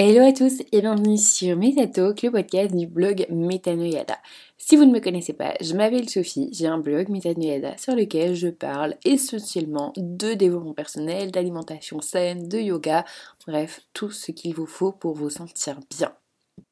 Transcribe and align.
Hello 0.00 0.24
à 0.24 0.32
tous 0.32 0.60
et 0.70 0.80
bienvenue 0.80 1.18
sur 1.18 1.56
Metatalk, 1.56 2.22
le 2.22 2.30
podcast 2.30 2.72
du 2.72 2.86
blog 2.86 3.26
Metanoyada. 3.30 4.16
Si 4.56 4.76
vous 4.76 4.84
ne 4.84 4.92
me 4.92 5.00
connaissez 5.00 5.32
pas, 5.32 5.54
je 5.60 5.74
m'appelle 5.74 6.08
Sophie, 6.08 6.50
j'ai 6.52 6.68
un 6.68 6.78
blog 6.78 7.08
Metanoyada 7.08 7.76
sur 7.78 7.96
lequel 7.96 8.36
je 8.36 8.46
parle 8.46 8.94
essentiellement 9.04 9.92
de 9.96 10.34
développement 10.34 10.72
personnel, 10.72 11.32
d'alimentation 11.32 12.00
saine, 12.00 12.46
de 12.46 12.60
yoga, 12.60 13.04
bref, 13.44 13.80
tout 13.92 14.12
ce 14.12 14.30
qu'il 14.30 14.54
vous 14.54 14.66
faut 14.66 14.92
pour 14.92 15.16
vous 15.16 15.30
sentir 15.30 15.80
bien. 15.90 16.12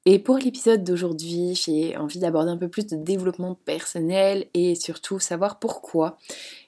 Et 0.04 0.20
pour 0.20 0.38
l'épisode 0.38 0.84
d'aujourd'hui, 0.84 1.56
j'ai 1.56 1.96
envie 1.96 2.20
d'aborder 2.20 2.52
un 2.52 2.56
peu 2.56 2.68
plus 2.68 2.86
de 2.86 2.94
développement 2.94 3.56
personnel 3.56 4.46
et 4.54 4.76
surtout 4.76 5.18
savoir 5.18 5.58
pourquoi 5.58 6.16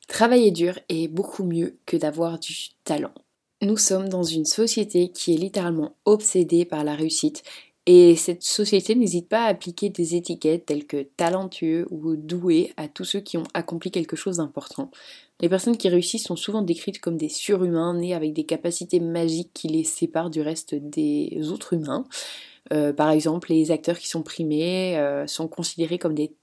travailler 0.09 0.51
dur 0.51 0.77
est 0.89 1.06
beaucoup 1.06 1.45
mieux 1.45 1.79
que 1.87 1.97
d'avoir 1.97 2.41
du 2.41 2.70
talent. 2.83 3.15
Nous 3.61 3.77
sommes 3.77 4.09
dans 4.09 4.23
une 4.23 4.45
société 4.45 5.11
qui 5.11 5.35
est 5.35 5.39
littéralement 5.39 5.97
obsédée 6.05 6.65
par 6.65 6.85
la 6.85 6.95
réussite 6.95 7.43
et 7.91 8.17
cette 8.17 8.43
société 8.43 8.95
n'hésite 8.95 9.31
pas 9.31 9.47
à 9.47 9.48
appliquer 9.48 9.89
des 9.89 10.15
étiquettes 10.15 10.67
telles 10.67 10.87
que 10.87 11.05
talentueux 11.17 11.87
ou 11.91 12.17
doué 12.17 12.71
à 12.77 12.87
tous 12.87 13.05
ceux 13.05 13.21
qui 13.21 13.39
ont 13.39 13.47
accompli 13.55 13.91
quelque 13.91 14.15
chose 14.15 14.37
d'important. 14.37 14.91
Les 15.41 15.48
personnes 15.48 15.79
qui 15.79 15.89
réussissent 15.89 16.25
sont 16.25 16.37
souvent 16.37 16.61
décrites 16.61 17.01
comme 17.01 17.17
des 17.17 17.31
surhumains 17.31 17.95
nés 17.95 18.12
avec 18.12 18.34
des 18.34 18.45
capacités 18.45 19.01
magiques 19.01 19.53
qui 19.55 19.69
les 19.69 19.84
séparent 19.84 20.29
du 20.29 20.43
reste 20.43 20.75
des 20.75 21.39
autres 21.51 21.73
humains. 21.73 22.05
Euh, 22.75 22.92
par 22.92 23.11
exemple, 23.11 23.51
les 23.51 23.70
acteurs 23.70 23.98
qui 23.98 24.09
sont 24.09 24.23
primés 24.23 24.98
euh, 24.98 25.27
sont 25.27 25.48
considérés 25.48 25.98
comme 25.98 26.14
des 26.14 26.36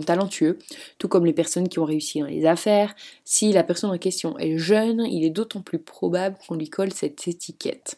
talentueux, 0.00 0.58
tout 0.98 1.08
comme 1.08 1.26
les 1.26 1.32
personnes 1.32 1.68
qui 1.68 1.78
ont 1.78 1.84
réussi 1.84 2.20
dans 2.20 2.26
les 2.26 2.46
affaires. 2.46 2.94
Si 3.24 3.52
la 3.52 3.62
personne 3.62 3.90
en 3.90 3.98
question 3.98 4.38
est 4.38 4.58
jeune, 4.58 5.04
il 5.06 5.24
est 5.24 5.30
d'autant 5.30 5.60
plus 5.60 5.78
probable 5.78 6.36
qu'on 6.46 6.54
lui 6.54 6.68
colle 6.68 6.92
cette 6.92 7.28
étiquette. 7.28 7.96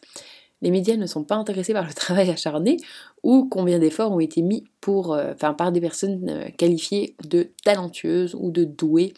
Les 0.61 0.71
médias 0.71 0.95
ne 0.95 1.05
sont 1.05 1.23
pas 1.23 1.35
intéressés 1.35 1.73
par 1.73 1.85
le 1.85 1.93
travail 1.95 2.29
acharné 2.29 2.77
ou 3.23 3.47
combien 3.49 3.79
d'efforts 3.79 4.11
ont 4.11 4.19
été 4.19 4.41
mis 4.41 4.63
pour, 4.81 5.13
euh, 5.13 5.33
enfin, 5.33 5.53
par 5.53 5.71
des 5.71 5.81
personnes 5.81 6.29
euh, 6.29 6.49
qualifiées 6.57 7.15
de 7.27 7.51
talentueuses 7.63 8.35
ou 8.35 8.51
de 8.51 8.63
douées 8.63 9.13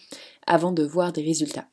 avant 0.45 0.72
de 0.72 0.84
voir 0.84 1.14
des 1.14 1.23
résultats. 1.23 1.67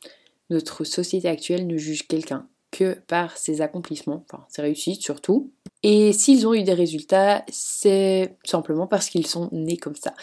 Notre 0.51 0.85
société 0.85 1.29
actuelle 1.29 1.67
ne 1.67 1.77
juge 1.77 2.07
quelqu'un 2.07 2.47
que 2.71 2.99
par 3.07 3.37
ses 3.37 3.61
accomplissements, 3.61 4.25
enfin 4.29 4.45
ses 4.49 4.63
réussites 4.63 5.01
surtout. 5.01 5.53
Et 5.83 6.13
s'ils 6.13 6.47
ont 6.47 6.55
eu 6.55 6.65
des 6.65 6.75
résultats, 6.75 7.45
c'est 7.49 8.37
simplement 8.45 8.87
parce 8.87 9.09
qu'ils 9.09 9.27
sont 9.27 9.49
nés 9.53 9.77
comme 9.77 9.95
ça. 9.95 10.15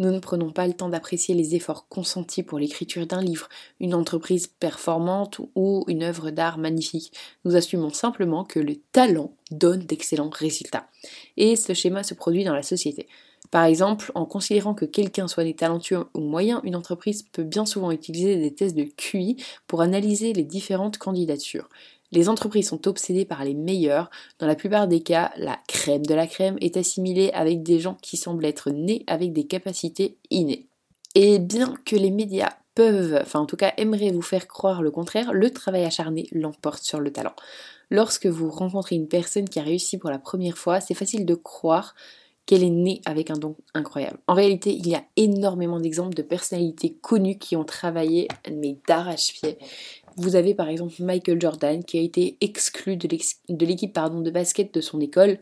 Nous 0.00 0.10
ne 0.10 0.18
prenons 0.18 0.50
pas 0.50 0.66
le 0.66 0.72
temps 0.72 0.88
d'apprécier 0.88 1.34
les 1.34 1.54
efforts 1.54 1.86
consentis 1.88 2.42
pour 2.42 2.58
l'écriture 2.58 3.06
d'un 3.06 3.20
livre, 3.20 3.50
une 3.80 3.92
entreprise 3.92 4.46
performante 4.46 5.42
ou 5.54 5.84
une 5.88 6.02
œuvre 6.02 6.30
d'art 6.30 6.56
magnifique. 6.56 7.12
Nous 7.44 7.54
assumons 7.54 7.90
simplement 7.90 8.44
que 8.44 8.58
le 8.58 8.76
talent 8.92 9.34
donne 9.50 9.80
d'excellents 9.80 10.30
résultats. 10.30 10.88
Et 11.36 11.54
ce 11.54 11.74
schéma 11.74 12.02
se 12.02 12.14
produit 12.14 12.44
dans 12.44 12.54
la 12.54 12.62
société. 12.62 13.08
Par 13.50 13.64
exemple, 13.64 14.10
en 14.14 14.24
considérant 14.24 14.72
que 14.72 14.86
quelqu'un 14.86 15.28
soit 15.28 15.44
des 15.44 15.54
talentueux 15.54 16.06
ou 16.14 16.20
moyen, 16.20 16.62
une 16.64 16.76
entreprise 16.76 17.22
peut 17.22 17.42
bien 17.42 17.66
souvent 17.66 17.90
utiliser 17.90 18.36
des 18.36 18.54
tests 18.54 18.76
de 18.76 18.84
QI 18.84 19.36
pour 19.66 19.82
analyser 19.82 20.32
les 20.32 20.44
différentes 20.44 20.96
candidatures. 20.96 21.68
Les 22.12 22.28
entreprises 22.28 22.68
sont 22.68 22.88
obsédées 22.88 23.24
par 23.24 23.44
les 23.44 23.54
meilleurs. 23.54 24.10
Dans 24.38 24.46
la 24.46 24.56
plupart 24.56 24.88
des 24.88 25.00
cas, 25.00 25.30
la 25.36 25.58
crème 25.68 26.04
de 26.04 26.14
la 26.14 26.26
crème 26.26 26.56
est 26.60 26.76
assimilée 26.76 27.30
avec 27.32 27.62
des 27.62 27.78
gens 27.78 27.96
qui 28.02 28.16
semblent 28.16 28.44
être 28.44 28.70
nés 28.70 29.04
avec 29.06 29.32
des 29.32 29.44
capacités 29.44 30.16
innées. 30.30 30.66
Et 31.14 31.38
bien 31.38 31.74
que 31.84 31.96
les 31.96 32.10
médias 32.10 32.50
peuvent, 32.74 33.18
enfin 33.20 33.40
en 33.40 33.46
tout 33.46 33.56
cas 33.56 33.72
aimeraient 33.76 34.12
vous 34.12 34.22
faire 34.22 34.46
croire 34.46 34.82
le 34.82 34.90
contraire, 34.90 35.32
le 35.32 35.50
travail 35.50 35.84
acharné 35.84 36.28
l'emporte 36.32 36.82
sur 36.82 37.00
le 37.00 37.12
talent. 37.12 37.34
Lorsque 37.90 38.26
vous 38.26 38.50
rencontrez 38.50 38.96
une 38.96 39.08
personne 39.08 39.48
qui 39.48 39.58
a 39.58 39.62
réussi 39.62 39.98
pour 39.98 40.10
la 40.10 40.18
première 40.18 40.56
fois, 40.56 40.80
c'est 40.80 40.94
facile 40.94 41.26
de 41.26 41.34
croire 41.34 41.94
qu'elle 42.46 42.64
est 42.64 42.70
née 42.70 43.00
avec 43.04 43.30
un 43.30 43.36
don 43.36 43.54
incroyable. 43.74 44.18
En 44.26 44.34
réalité, 44.34 44.72
il 44.72 44.88
y 44.88 44.94
a 44.94 45.04
énormément 45.16 45.78
d'exemples 45.78 46.14
de 46.14 46.22
personnalités 46.22 46.92
connues 47.00 47.38
qui 47.38 47.54
ont 47.54 47.64
travaillé, 47.64 48.26
mais 48.52 48.76
d'arrache-pied. 48.88 49.58
Vous 50.20 50.36
avez 50.36 50.54
par 50.54 50.68
exemple 50.68 50.92
Michael 50.98 51.40
Jordan 51.40 51.82
qui 51.82 51.96
a 51.96 52.02
été 52.02 52.36
exclu 52.42 52.98
de 52.98 53.08
l'équipe 53.08 53.94
de 53.94 54.30
basket 54.30 54.74
de 54.74 54.82
son 54.82 55.00
école. 55.00 55.38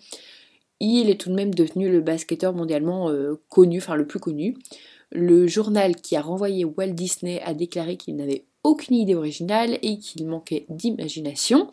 Il 0.78 1.11
est 1.11 1.21
tout 1.21 1.31
de 1.31 1.34
même 1.34 1.53
devenu 1.53 1.91
le 1.91 2.00
basketteur 2.00 2.53
mondialement 2.53 3.11
euh, 3.11 3.34
connu, 3.49 3.78
enfin 3.78 3.97
le 3.97 4.06
plus 4.06 4.21
connu. 4.21 4.56
Le 5.11 5.49
journal 5.49 5.97
qui 5.97 6.15
a 6.15 6.21
renvoyé 6.21 6.65
Walt 6.65 6.93
Disney 6.93 7.41
a 7.44 7.55
déclaré 7.55 7.97
qu'il 7.97 8.15
n'avait 8.15 8.44
aucune 8.62 8.94
idée 8.94 9.16
originale 9.16 9.81
et 9.83 9.99
qu'il 9.99 10.25
manquait 10.28 10.65
d'imagination. 10.69 11.69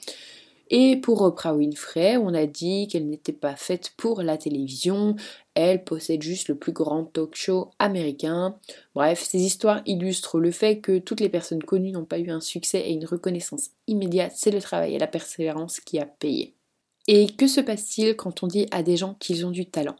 Et 0.69 0.97
pour 0.97 1.21
Oprah 1.21 1.53
Winfrey, 1.53 2.17
on 2.17 2.33
a 2.33 2.45
dit 2.45 2.87
qu'elle 2.87 3.07
n'était 3.07 3.33
pas 3.33 3.55
faite 3.55 3.93
pour 3.97 4.23
la 4.23 4.37
télévision, 4.37 5.15
elle 5.53 5.83
possède 5.83 6.23
juste 6.23 6.47
le 6.47 6.55
plus 6.55 6.71
grand 6.71 7.05
talk 7.05 7.35
show 7.35 7.69
américain. 7.77 8.57
Bref, 8.95 9.21
ces 9.21 9.41
histoires 9.41 9.81
illustrent 9.85 10.39
le 10.39 10.51
fait 10.51 10.79
que 10.79 10.97
toutes 10.97 11.19
les 11.19 11.29
personnes 11.29 11.63
connues 11.63 11.91
n'ont 11.91 12.05
pas 12.05 12.19
eu 12.19 12.29
un 12.29 12.41
succès 12.41 12.79
et 12.79 12.93
une 12.93 13.05
reconnaissance 13.05 13.69
immédiate, 13.87 14.33
c'est 14.35 14.51
le 14.51 14.61
travail 14.61 14.95
et 14.95 14.99
la 14.99 15.07
persévérance 15.07 15.79
qui 15.79 15.99
a 15.99 16.05
payé. 16.05 16.55
Et 17.07 17.27
que 17.27 17.47
se 17.47 17.61
passe-t-il 17.61 18.15
quand 18.15 18.41
on 18.41 18.47
dit 18.47 18.65
à 18.71 18.81
des 18.81 18.97
gens 18.97 19.15
qu'ils 19.19 19.45
ont 19.45 19.51
du 19.51 19.67
talent? 19.67 19.95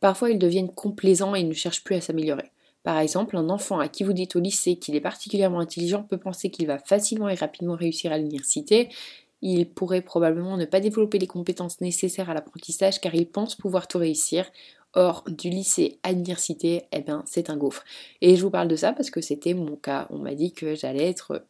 Parfois 0.00 0.30
ils 0.30 0.38
deviennent 0.38 0.72
complaisants 0.72 1.34
et 1.34 1.42
ne 1.42 1.54
cherchent 1.54 1.84
plus 1.84 1.96
à 1.96 2.00
s'améliorer. 2.02 2.50
Par 2.82 2.98
exemple, 2.98 3.36
un 3.36 3.50
enfant 3.50 3.78
à 3.78 3.88
qui 3.88 4.04
vous 4.04 4.14
dites 4.14 4.36
au 4.36 4.40
lycée 4.40 4.76
qu'il 4.76 4.94
est 4.96 5.00
particulièrement 5.00 5.60
intelligent 5.60 6.02
peut 6.02 6.16
penser 6.16 6.50
qu'il 6.50 6.66
va 6.66 6.78
facilement 6.78 7.28
et 7.28 7.34
rapidement 7.34 7.76
réussir 7.76 8.10
à 8.10 8.16
l'université, 8.16 8.88
il 9.42 9.68
pourrait 9.68 10.02
probablement 10.02 10.56
ne 10.56 10.64
pas 10.64 10.80
développer 10.80 11.18
les 11.18 11.26
compétences 11.26 11.80
nécessaires 11.80 12.30
à 12.30 12.34
l'apprentissage 12.34 13.00
car 13.00 13.14
il 13.14 13.26
pense 13.26 13.54
pouvoir 13.54 13.88
tout 13.88 13.98
réussir. 13.98 14.50
Or, 14.94 15.22
du 15.28 15.50
lycée 15.50 16.00
à 16.02 16.10
l'université, 16.10 16.82
eh 16.90 17.00
ben, 17.00 17.22
c'est 17.24 17.48
un 17.48 17.56
gouffre. 17.56 17.84
Et 18.20 18.34
je 18.34 18.42
vous 18.42 18.50
parle 18.50 18.66
de 18.66 18.74
ça 18.74 18.92
parce 18.92 19.10
que 19.10 19.20
c'était 19.20 19.54
mon 19.54 19.76
cas. 19.76 20.08
On 20.10 20.18
m'a 20.18 20.34
dit 20.34 20.52
que 20.52 20.74
j'allais 20.74 21.08
être 21.08 21.44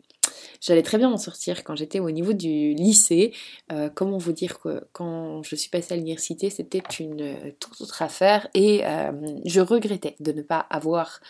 J'allais 0.61 0.83
très 0.83 0.99
bien 0.99 1.09
m'en 1.09 1.17
sortir 1.17 1.65
quand 1.65 1.77
j'étais 1.77 2.01
au 2.01 2.11
niveau 2.11 2.33
du 2.33 2.75
lycée. 2.75 3.33
Euh, 3.73 3.89
comment 3.93 4.19
vous 4.19 4.33
dire 4.33 4.59
que 4.61 4.85
quand 4.93 5.43
je 5.43 5.57
suis 5.57 5.71
passée 5.71 5.95
à 5.95 5.97
l'université, 5.97 6.51
c'était 6.51 6.83
une 6.99 7.23
euh, 7.23 7.51
toute 7.59 7.81
autre 7.81 8.03
affaire 8.03 8.49
et 8.55 8.85
euh, 8.85 9.13
je 9.45 9.61
regrettais 9.61 10.17
de 10.21 10.33
ne 10.33 10.43
pas 10.43 10.67
avoir 10.71 11.21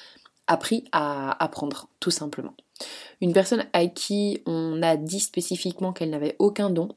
appris 0.47 0.85
à 0.93 1.43
apprendre, 1.43 1.89
tout 2.01 2.11
simplement. 2.11 2.55
Une 3.21 3.33
personne 3.33 3.65
à 3.73 3.87
qui 3.87 4.43
on 4.47 4.83
a 4.83 4.97
dit 4.97 5.21
spécifiquement 5.21 5.93
qu'elle 5.93 6.11
n'avait 6.11 6.37
aucun 6.39 6.71
don 6.71 6.89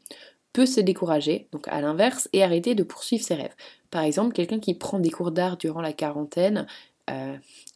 peut 0.54 0.66
se 0.68 0.80
décourager, 0.80 1.48
donc 1.52 1.68
à 1.68 1.82
l'inverse, 1.82 2.30
et 2.32 2.44
arrêter 2.44 2.76
de 2.76 2.84
poursuivre 2.84 3.24
ses 3.24 3.34
rêves. 3.34 3.56
Par 3.90 4.04
exemple, 4.04 4.34
quelqu'un 4.34 4.60
qui 4.60 4.76
prend 4.76 5.00
des 5.00 5.10
cours 5.10 5.32
d'art 5.32 5.58
durant 5.58 5.82
la 5.82 5.94
quarantaine, 5.94 6.68
euh, 7.10 7.36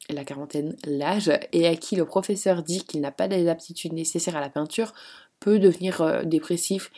la 0.10 0.24
quarantaine, 0.24 0.76
l'âge, 0.86 1.32
et 1.52 1.68
à 1.68 1.76
qui 1.76 1.96
le 1.96 2.06
professeur 2.06 2.64
dit 2.64 2.86
qu'il 2.86 3.02
n'a 3.02 3.12
pas 3.12 3.28
les 3.28 3.50
aptitudes 3.50 3.94
nécessaires 3.94 4.38
à 4.38 4.42
la 4.42 4.50
peinture, 4.50 4.94
peut 5.40 5.60
devenir 5.60 6.02
euh, 6.02 6.24
dépressif, 6.24 6.92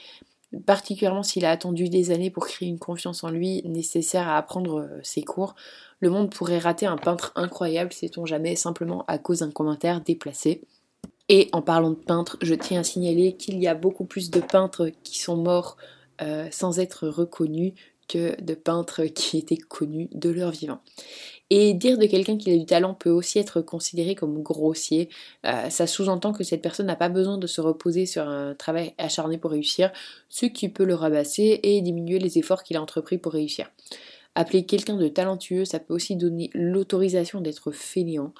particulièrement 0.65 1.23
s'il 1.23 1.45
a 1.45 1.51
attendu 1.51 1.89
des 1.89 2.11
années 2.11 2.29
pour 2.29 2.45
créer 2.45 2.67
une 2.67 2.79
confiance 2.79 3.23
en 3.23 3.29
lui 3.29 3.61
nécessaire 3.65 4.27
à 4.27 4.37
apprendre 4.37 4.81
euh, 4.81 4.99
ses 5.01 5.23
cours. 5.23 5.55
Le 6.01 6.09
monde 6.09 6.29
pourrait 6.29 6.59
rater 6.59 6.85
un 6.85 6.97
peintre 6.97 7.31
incroyable, 7.35 7.93
sait-on 7.93 8.25
jamais, 8.25 8.55
simplement 8.55 9.05
à 9.07 9.17
cause 9.17 9.39
d'un 9.39 9.51
commentaire 9.51 10.01
déplacé. 10.01 10.61
Et 11.29 11.47
en 11.51 11.61
parlant 11.61 11.91
de 11.91 11.95
peintres, 11.95 12.37
je 12.41 12.55
tiens 12.55 12.81
à 12.81 12.83
signaler 12.83 13.33
qu'il 13.33 13.59
y 13.59 13.67
a 13.67 13.75
beaucoup 13.75 14.05
plus 14.05 14.31
de 14.31 14.41
peintres 14.41 14.91
qui 15.03 15.19
sont 15.19 15.37
morts 15.37 15.77
euh, 16.21 16.47
sans 16.51 16.79
être 16.79 17.07
reconnus 17.07 17.73
que 18.07 18.41
de 18.41 18.55
peintres 18.55 19.05
qui 19.15 19.37
étaient 19.37 19.57
connus 19.57 20.09
de 20.11 20.29
leur 20.29 20.51
vivant. 20.51 20.81
Et 21.51 21.73
dire 21.73 21.97
de 21.97 22.05
quelqu'un 22.05 22.37
qu'il 22.37 22.53
a 22.53 22.57
du 22.57 22.65
talent 22.65 22.93
peut 22.93 23.09
aussi 23.09 23.39
être 23.39 23.61
considéré 23.61 24.13
comme 24.13 24.41
grossier. 24.43 25.09
Euh, 25.45 25.69
ça 25.69 25.87
sous-entend 25.87 26.31
que 26.31 26.43
cette 26.43 26.61
personne 26.61 26.87
n'a 26.87 26.95
pas 26.95 27.09
besoin 27.09 27.37
de 27.37 27.47
se 27.47 27.61
reposer 27.61 28.05
sur 28.05 28.27
un 28.27 28.53
travail 28.53 28.93
acharné 28.97 29.37
pour 29.37 29.51
réussir, 29.51 29.91
ce 30.29 30.45
qui 30.45 30.69
peut 30.69 30.83
le 30.83 30.93
rabasser 30.93 31.59
et 31.63 31.81
diminuer 31.81 32.19
les 32.19 32.37
efforts 32.37 32.63
qu'il 32.63 32.77
a 32.77 32.81
entrepris 32.81 33.17
pour 33.17 33.33
réussir. 33.33 33.71
Appeler 34.35 34.65
quelqu'un 34.65 34.95
de 34.95 35.07
talentueux, 35.07 35.65
ça 35.65 35.79
peut 35.79 35.93
aussi 35.93 36.15
donner 36.15 36.51
l'autorisation 36.53 37.41
d'être 37.41 37.71
fainéant. 37.71 38.33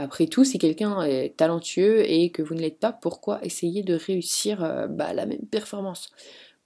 Après 0.00 0.28
tout, 0.28 0.44
si 0.44 0.58
quelqu'un 0.58 1.02
est 1.02 1.36
talentueux 1.36 2.08
et 2.08 2.30
que 2.30 2.40
vous 2.40 2.54
ne 2.54 2.60
l'êtes 2.60 2.78
pas, 2.78 2.92
pourquoi 2.92 3.44
essayer 3.44 3.82
de 3.82 3.94
réussir 3.94 4.62
euh, 4.62 4.86
bah, 4.86 5.12
la 5.12 5.26
même 5.26 5.44
performance? 5.46 6.10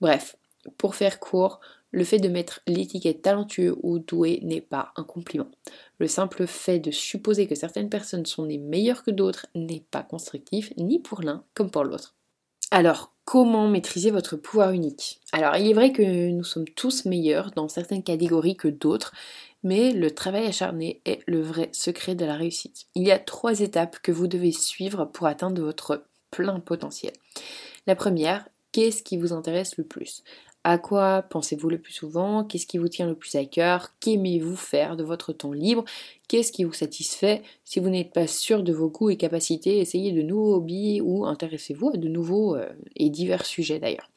Bref, 0.03 0.37
pour 0.77 0.95
faire 0.95 1.19
court, 1.19 1.61
le 1.93 2.05
fait 2.05 2.19
de 2.19 2.29
mettre 2.29 2.61
l'étiquette 2.67 3.23
talentueux 3.23 3.75
ou 3.83 3.99
doué 3.99 4.41
n'est 4.43 4.61
pas 4.61 4.93
un 4.97 5.05
compliment. 5.05 5.51
Le 5.99 6.09
simple 6.09 6.47
fait 6.47 6.79
de 6.79 6.91
supposer 6.91 7.47
que 7.47 7.55
certaines 7.55 7.89
personnes 7.89 8.27
sont 8.27 8.45
nées 8.45 8.59
meilleures 8.59 9.03
que 9.03 9.11
d'autres 9.11 9.47
n'est 9.55 9.85
pas 9.91 10.03
constructif, 10.03 10.75
ni 10.77 10.99
pour 10.99 11.23
l'un 11.23 11.43
comme 11.55 11.71
pour 11.71 11.85
l'autre. 11.85 12.15
Alors, 12.71 13.12
comment 13.25 13.69
maîtriser 13.69 14.11
votre 14.11 14.37
pouvoir 14.37 14.73
unique 14.73 15.21
Alors, 15.33 15.57
il 15.57 15.69
est 15.69 15.75
vrai 15.75 15.93
que 15.93 16.31
nous 16.31 16.45
sommes 16.45 16.69
tous 16.69 17.05
meilleurs 17.05 17.51
dans 17.53 17.69
certaines 17.69 18.03
catégories 18.03 18.57
que 18.57 18.69
d'autres, 18.69 19.13
mais 19.63 19.93
le 19.93 20.11
travail 20.11 20.47
acharné 20.47 21.01
est 21.05 21.21
le 21.27 21.41
vrai 21.41 21.69
secret 21.73 22.15
de 22.15 22.25
la 22.25 22.37
réussite. 22.37 22.87
Il 22.95 23.07
y 23.07 23.13
a 23.13 23.19
trois 23.19 23.61
étapes 23.61 23.99
que 24.01 24.13
vous 24.13 24.27
devez 24.27 24.53
suivre 24.53 25.05
pour 25.05 25.27
atteindre 25.27 25.63
votre 25.63 26.05
plein 26.31 26.61
potentiel. 26.61 27.13
La 27.87 27.95
première, 27.95 28.49
qu'est-ce 28.73 29.03
qui 29.03 29.17
vous 29.17 29.33
intéresse 29.33 29.77
le 29.77 29.85
plus? 29.85 30.23
À 30.65 30.79
quoi 30.79 31.23
pensez-vous 31.23 31.69
le 31.69 31.79
plus 31.79 31.93
souvent? 31.93 32.45
Qu'est-ce 32.45 32.69
qui 32.69 32.79
vous 32.79 32.89
tient 32.89 33.09
le 33.09 33.17
plus 33.17 33.35
à 33.35 33.45
cœur? 33.45 33.91
Qu'aimez-vous 33.99 34.55
faire 34.55 34.97
de 34.97 35.03
votre 35.03 35.33
temps 35.33 35.53
libre? 35.53 35.85
Qu'est-ce 36.29 36.53
qui 36.53 36.63
vous 36.63 36.73
satisfait 36.73 37.43
Si 37.65 37.81
vous 37.81 37.91
n'êtes 37.91 38.13
pas 38.13 38.29
sûr 38.29 38.63
de 38.63 38.73
vos 38.73 38.89
goûts 38.89 39.11
et 39.11 39.17
capacités, 39.17 39.79
essayez 39.79 40.13
de 40.13 40.23
nouveaux 40.23 40.55
hobbies 40.55 41.01
ou 41.01 41.27
intéressez-vous 41.27 41.91
à 41.95 41.97
de 41.97 42.09
nouveaux 42.09 42.55
euh, 42.55 42.69
et 42.95 43.11
divers 43.11 43.45
sujets 43.45 43.81
d'ailleurs? 43.81 44.09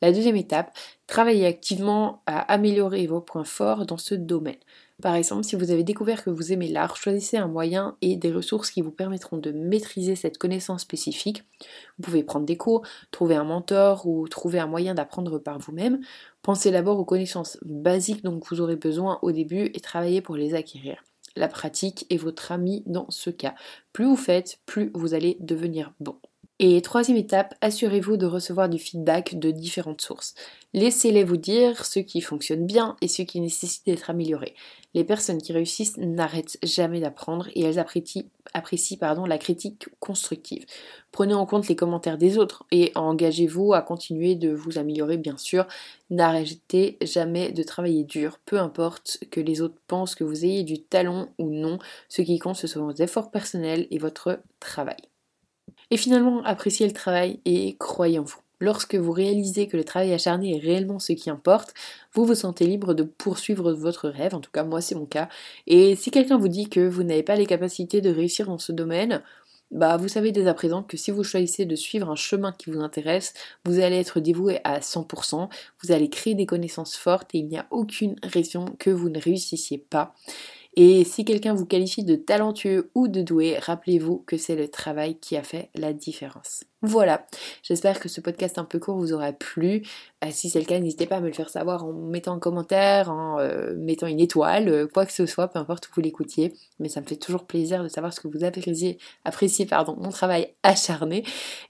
La 0.00 0.12
deuxième 0.12 0.36
étape, 0.36 0.76
travaillez 1.06 1.46
activement 1.46 2.22
à 2.26 2.40
améliorer 2.52 3.06
vos 3.06 3.20
points 3.20 3.44
forts 3.44 3.84
dans 3.84 3.98
ce 3.98 4.14
domaine. 4.14 4.56
Par 5.02 5.14
exemple, 5.14 5.44
si 5.44 5.56
vous 5.56 5.70
avez 5.70 5.84
découvert 5.84 6.24
que 6.24 6.30
vous 6.30 6.52
aimez 6.52 6.68
l'art, 6.68 6.96
choisissez 6.96 7.36
un 7.36 7.48
moyen 7.48 7.96
et 8.00 8.16
des 8.16 8.32
ressources 8.32 8.70
qui 8.70 8.80
vous 8.80 8.90
permettront 8.90 9.36
de 9.36 9.52
maîtriser 9.52 10.16
cette 10.16 10.38
connaissance 10.38 10.82
spécifique. 10.82 11.44
Vous 11.98 12.04
pouvez 12.04 12.22
prendre 12.22 12.46
des 12.46 12.56
cours, 12.56 12.82
trouver 13.10 13.34
un 13.34 13.44
mentor 13.44 14.06
ou 14.06 14.26
trouver 14.26 14.58
un 14.58 14.66
moyen 14.66 14.94
d'apprendre 14.94 15.38
par 15.38 15.58
vous-même. 15.58 16.00
Pensez 16.40 16.70
d'abord 16.70 16.98
aux 16.98 17.04
connaissances 17.04 17.58
basiques 17.62 18.24
dont 18.24 18.40
vous 18.48 18.60
aurez 18.62 18.76
besoin 18.76 19.18
au 19.20 19.32
début 19.32 19.70
et 19.74 19.80
travaillez 19.80 20.22
pour 20.22 20.36
les 20.36 20.54
acquérir. 20.54 21.04
La 21.36 21.48
pratique 21.48 22.06
est 22.08 22.16
votre 22.16 22.50
ami 22.50 22.82
dans 22.86 23.10
ce 23.10 23.28
cas. 23.28 23.54
Plus 23.92 24.06
vous 24.06 24.16
faites, 24.16 24.60
plus 24.64 24.90
vous 24.94 25.12
allez 25.12 25.36
devenir 25.40 25.92
bon. 26.00 26.16
Et 26.58 26.80
troisième 26.80 27.18
étape, 27.18 27.54
assurez-vous 27.60 28.16
de 28.16 28.24
recevoir 28.24 28.70
du 28.70 28.78
feedback 28.78 29.38
de 29.38 29.50
différentes 29.50 30.00
sources. 30.00 30.34
Laissez-les 30.72 31.22
vous 31.22 31.36
dire 31.36 31.84
ce 31.84 31.98
qui 31.98 32.22
fonctionne 32.22 32.64
bien 32.64 32.96
et 33.02 33.08
ce 33.08 33.20
qui 33.20 33.42
nécessite 33.42 33.84
d'être 33.84 34.08
amélioré. 34.08 34.54
Les 34.94 35.04
personnes 35.04 35.42
qui 35.42 35.52
réussissent 35.52 35.98
n'arrêtent 35.98 36.56
jamais 36.62 37.00
d'apprendre 37.00 37.46
et 37.54 37.60
elles 37.60 37.78
apprécient, 37.78 38.24
la 39.26 39.36
critique 39.36 39.90
constructive. 40.00 40.64
Prenez 41.12 41.34
en 41.34 41.44
compte 41.44 41.68
les 41.68 41.76
commentaires 41.76 42.16
des 42.16 42.38
autres 42.38 42.64
et 42.70 42.90
engagez-vous 42.94 43.74
à 43.74 43.82
continuer 43.82 44.34
de 44.34 44.50
vous 44.54 44.78
améliorer 44.78 45.18
bien 45.18 45.36
sûr. 45.36 45.66
N'arrêtez 46.08 46.96
jamais 47.02 47.52
de 47.52 47.62
travailler 47.64 48.04
dur, 48.04 48.38
peu 48.46 48.58
importe 48.58 49.18
que 49.30 49.40
les 49.40 49.60
autres 49.60 49.78
pensent 49.88 50.14
que 50.14 50.24
vous 50.24 50.46
ayez 50.46 50.62
du 50.62 50.80
talent 50.80 51.28
ou 51.38 51.50
non. 51.50 51.78
Ce 52.08 52.22
qui 52.22 52.38
compte 52.38 52.56
ce 52.56 52.66
sont 52.66 52.86
vos 52.86 52.94
efforts 52.94 53.30
personnels 53.30 53.86
et 53.90 53.98
votre 53.98 54.40
travail. 54.58 54.96
Et 55.90 55.96
finalement, 55.96 56.42
appréciez 56.44 56.86
le 56.86 56.92
travail 56.92 57.40
et 57.44 57.76
croyez 57.78 58.18
en 58.18 58.24
vous. 58.24 58.40
Lorsque 58.58 58.94
vous 58.94 59.12
réalisez 59.12 59.68
que 59.68 59.76
le 59.76 59.84
travail 59.84 60.14
acharné 60.14 60.56
est 60.56 60.60
réellement 60.60 60.98
ce 60.98 61.12
qui 61.12 61.28
importe, 61.28 61.74
vous 62.14 62.24
vous 62.24 62.34
sentez 62.34 62.66
libre 62.66 62.94
de 62.94 63.02
poursuivre 63.02 63.72
votre 63.72 64.08
rêve, 64.08 64.34
en 64.34 64.40
tout 64.40 64.50
cas 64.50 64.64
moi 64.64 64.80
c'est 64.80 64.94
mon 64.94 65.04
cas. 65.04 65.28
Et 65.66 65.94
si 65.94 66.10
quelqu'un 66.10 66.38
vous 66.38 66.48
dit 66.48 66.70
que 66.70 66.80
vous 66.80 67.02
n'avez 67.02 67.22
pas 67.22 67.36
les 67.36 67.44
capacités 67.44 68.00
de 68.00 68.08
réussir 68.08 68.46
dans 68.46 68.58
ce 68.58 68.72
domaine, 68.72 69.22
bah 69.70 69.98
vous 69.98 70.08
savez 70.08 70.32
dès 70.32 70.46
à 70.46 70.54
présent 70.54 70.82
que 70.82 70.96
si 70.96 71.10
vous 71.10 71.24
choisissez 71.24 71.66
de 71.66 71.76
suivre 71.76 72.08
un 72.08 72.16
chemin 72.16 72.52
qui 72.52 72.70
vous 72.70 72.80
intéresse, 72.80 73.34
vous 73.66 73.80
allez 73.80 73.96
être 73.96 74.20
dévoué 74.20 74.60
à 74.64 74.80
100%, 74.80 75.50
vous 75.82 75.92
allez 75.92 76.08
créer 76.08 76.34
des 76.34 76.46
connaissances 76.46 76.96
fortes 76.96 77.34
et 77.34 77.38
il 77.38 77.48
n'y 77.48 77.58
a 77.58 77.66
aucune 77.70 78.16
raison 78.22 78.64
que 78.78 78.90
vous 78.90 79.10
ne 79.10 79.20
réussissiez 79.20 79.78
pas. 79.78 80.14
Et 80.78 81.04
si 81.04 81.24
quelqu'un 81.24 81.54
vous 81.54 81.64
qualifie 81.64 82.04
de 82.04 82.16
talentueux 82.16 82.90
ou 82.94 83.08
de 83.08 83.22
doué, 83.22 83.56
rappelez-vous 83.58 84.18
que 84.26 84.36
c'est 84.36 84.56
le 84.56 84.68
travail 84.68 85.18
qui 85.18 85.34
a 85.34 85.42
fait 85.42 85.70
la 85.74 85.94
différence. 85.94 86.64
Voilà, 86.82 87.26
j'espère 87.62 87.98
que 87.98 88.10
ce 88.10 88.20
podcast 88.20 88.58
un 88.58 88.64
peu 88.64 88.78
court 88.78 88.98
vous 88.98 89.14
aura 89.14 89.32
plu. 89.32 89.82
Euh, 90.22 90.28
si 90.30 90.50
c'est 90.50 90.58
le 90.58 90.66
cas, 90.66 90.78
n'hésitez 90.78 91.06
pas 91.06 91.16
à 91.16 91.20
me 91.20 91.28
le 91.28 91.32
faire 91.32 91.48
savoir 91.48 91.86
en 91.86 91.94
mettant 91.94 92.34
un 92.34 92.38
commentaire, 92.38 93.10
en 93.10 93.40
euh, 93.40 93.74
mettant 93.74 94.06
une 94.06 94.20
étoile, 94.20 94.68
euh, 94.68 94.86
quoi 94.86 95.06
que 95.06 95.14
ce 95.14 95.24
soit, 95.24 95.48
peu 95.48 95.58
importe 95.58 95.88
où 95.88 95.92
vous 95.94 96.02
l'écoutiez. 96.02 96.52
Mais 96.78 96.90
ça 96.90 97.00
me 97.00 97.06
fait 97.06 97.16
toujours 97.16 97.44
plaisir 97.44 97.82
de 97.82 97.88
savoir 97.88 98.12
ce 98.12 98.20
que 98.20 98.28
vous 98.28 98.44
appréciez, 98.44 99.66
pardon, 99.66 99.96
mon 99.98 100.10
travail 100.10 100.52
acharné. 100.62 101.24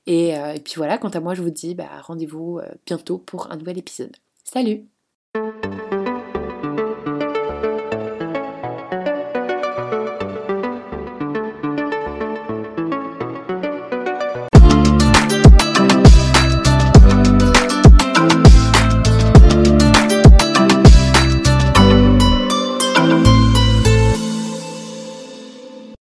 Et, 0.06 0.30
et, 0.30 0.60
puis 0.64 0.74
voilà, 0.76 0.98
quant 0.98 1.10
à 1.10 1.20
moi, 1.20 1.34
je 1.34 1.42
vous 1.42 1.50
dis 1.50 1.76
bah, 1.76 1.88
rendez-vous 2.02 2.60
bientôt 2.84 3.18
pour 3.18 3.52
un 3.52 3.56
nouvel 3.56 3.78
épisode. 3.78 4.16
Salut 4.42 4.84